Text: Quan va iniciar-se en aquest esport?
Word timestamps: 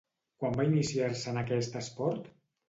Quan 0.43 0.55
va 0.59 0.65
iniciar-se 0.69 1.29
en 1.33 1.37
aquest 1.43 1.79
esport? 1.83 2.27